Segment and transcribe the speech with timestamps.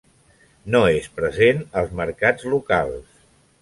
[0.75, 3.27] No és present als mercats locals.